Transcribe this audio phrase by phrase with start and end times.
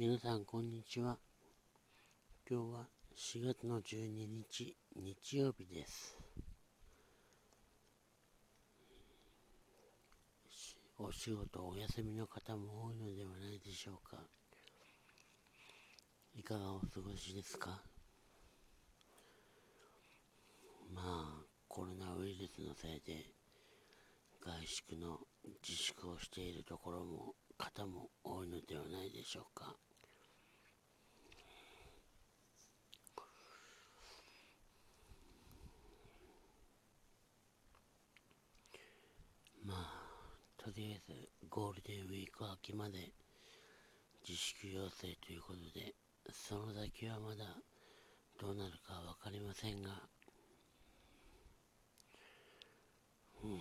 [0.00, 1.18] 皆さんこんにちは。
[2.50, 6.16] 今日は4月の12日日曜日です。
[10.98, 14.16] お仕事お休みの方も多いのではないでしょうか。
[16.34, 17.82] いかがお過ごしですか？
[20.94, 23.26] まあコロナウイルスのせいで
[24.40, 25.18] 外出の
[25.62, 29.76] 自粛をしているところも方も多いのではないでしょうか
[39.62, 39.74] ま
[41.48, 43.10] ゴールデンウィーク明けまで
[44.26, 45.94] 自粛要請ということで
[46.32, 47.44] その先はまだ
[48.40, 49.90] どうなるか分かりませんが
[53.42, 53.60] うん。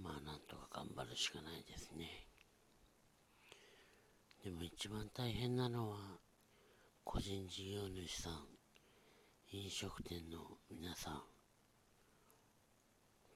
[0.00, 2.26] まあなんとか頑張るしかないですね。
[4.44, 5.98] でも一番大変なのは
[7.02, 8.46] 個人事業主さん
[9.50, 10.38] 飲食店の
[10.70, 11.33] 皆さん。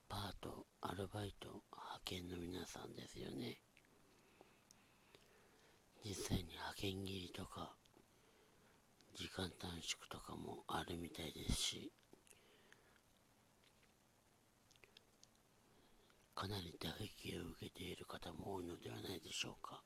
[0.09, 3.59] パートアルバイト派遣の皆さんですよね
[6.05, 7.73] 実際に派遣切りとか
[9.15, 11.93] 時間短縮とかもあるみたいですし
[16.39, 19.83] かなり打撃を受けている方も多いのではないでしょうか。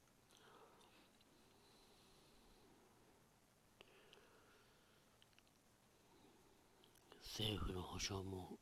[7.24, 8.58] 政府の保障も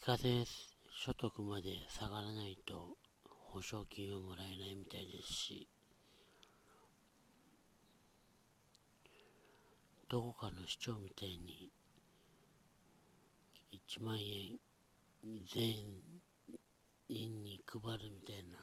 [0.00, 0.46] 非課税
[0.90, 2.96] 所得まで下がらないと
[3.52, 5.68] 保証金をもらえないみたいですし
[10.08, 11.68] どこかの市長みたいに
[13.90, 14.58] 1万円
[15.54, 15.74] 全
[17.10, 18.56] 員に配るみたいな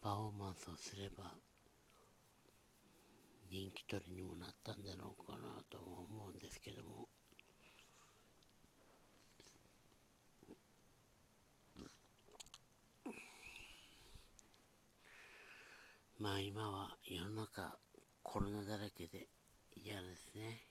[0.00, 1.34] パフォーマンスをすれば
[3.50, 7.08] 人気取りにもなったんだろうかなと思うんですけども
[16.24, 17.76] まあ今は世の中
[18.22, 19.28] コロナだらけで
[19.76, 20.62] 嫌ですね。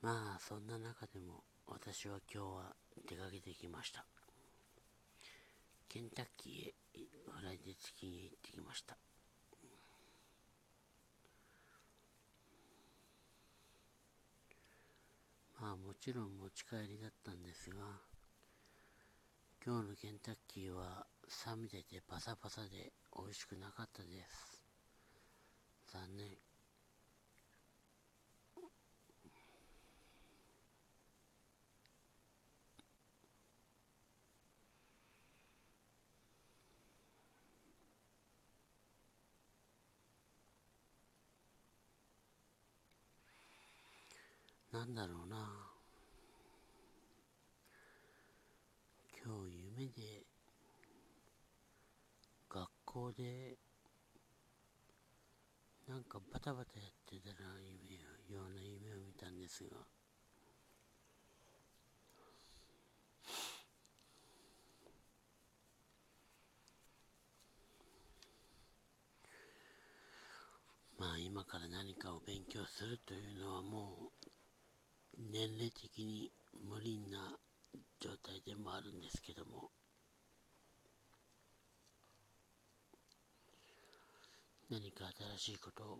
[0.00, 2.76] まあそんな中でも私は今日は
[3.10, 4.06] 出かけてきました
[5.90, 8.96] ケンタッキーへフライデーチキンへ行ってきました
[15.60, 18.09] まあもちろん持ち帰りだったんですが
[19.62, 21.06] 今日のケンタッキーは
[21.46, 24.64] 冷めててパサパサで美味しくなかったです。
[25.92, 26.38] 残念。
[44.72, 45.69] なんだろうな。
[49.80, 50.26] 今日夢で
[52.50, 53.56] 学校で
[55.88, 57.96] なんかバタバタやってたら夢
[58.28, 59.70] ような夢を見たんですが。
[70.98, 74.10] まあ今から何かを勉強するというのはも
[75.16, 76.30] う年齢的に
[76.68, 77.38] 無理な
[78.00, 79.70] 状態でもあるんですけども
[84.70, 85.04] 何か
[85.38, 85.98] 新しいことを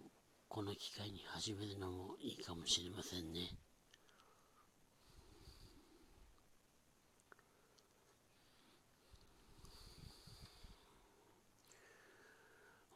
[0.49, 3.51] この機会に始めるのもいいかもしれませんね。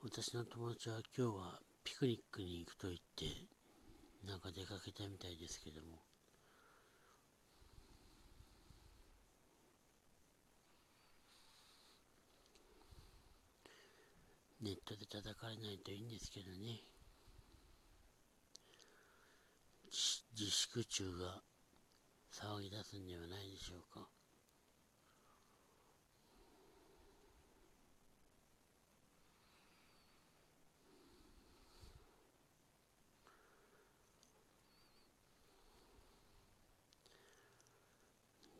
[0.02, 3.24] 私の友達は今日はピクニックに行くと言って
[4.26, 5.98] なんか出かけたみたいですけども
[14.64, 16.80] ネットで叩かれないといいんですけどね。
[19.92, 21.42] 自粛中が
[22.32, 24.08] 騒ぎ出すんではないでしょうか。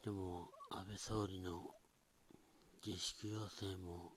[0.04, 1.62] でも安倍総理の
[2.84, 4.12] 自粛要請も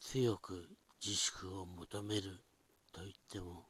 [0.00, 0.68] 強く
[1.04, 2.40] 自粛を求める
[2.92, 3.66] と言っても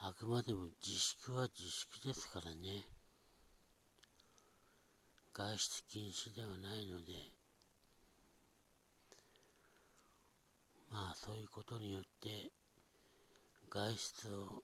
[0.00, 2.86] あくまでも自粛は自粛ですからね。
[5.38, 7.12] 外出禁止ではないので
[10.90, 12.50] まあそういうことによって
[13.70, 14.62] 外出を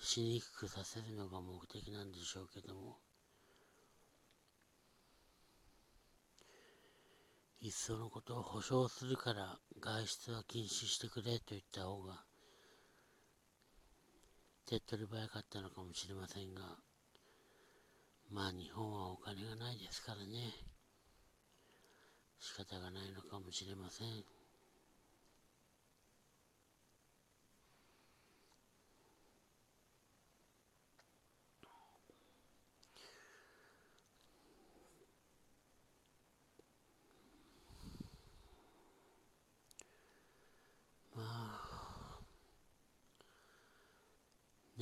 [0.00, 2.96] しにくくさせるのが目的なんでしょうけども
[7.66, 12.22] いっそのことを保証するから外出は禁止してくれと言った方が
[14.68, 16.62] 手っ取り早かったのかもしれませんが
[18.30, 20.54] まあ日本はお金がないですからね。
[22.38, 24.35] 仕方がないのかもしれません。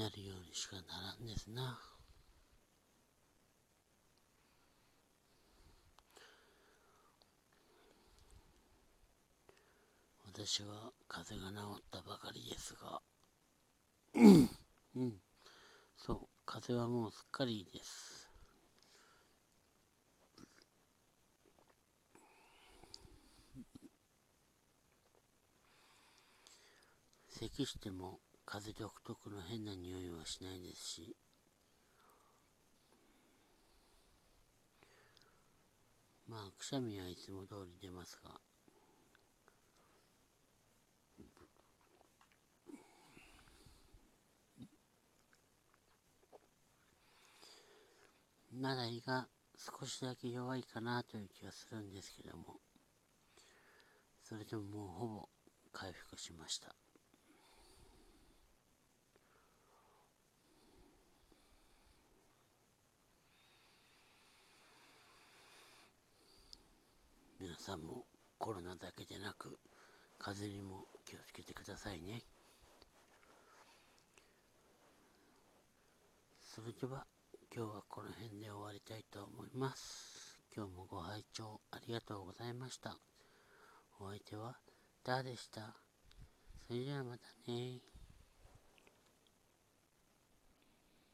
[0.04, 0.82] なるようにしかな
[1.18, 1.80] らんですな。
[10.26, 13.00] 私は風邪が治ったばかりですが、
[14.14, 14.50] うん、
[15.96, 18.28] そう、風邪はもうすっかりです。
[27.30, 31.16] 咳しても風独特の変な匂いはしないですし。
[36.28, 38.40] まあくしゃみはいつも通り出ますが。
[48.52, 49.26] まだ胃が
[49.80, 52.60] 少しだけ弱いかなという気がするんですけども。
[54.24, 55.28] それでももうほぼ
[55.70, 56.74] 回復しました
[67.38, 68.04] 皆さんも
[68.36, 69.58] コロナだけでなく
[70.18, 72.20] 風邪にも気をつけてくださいね。
[76.42, 77.06] それでは
[77.56, 80.38] 今日はこの辺で終わりたいと思います。
[80.54, 82.98] 今日もご拝聴ありがとうございました。
[83.98, 84.58] お相手は
[85.02, 85.74] ダーでした。
[86.68, 87.93] それではまたね。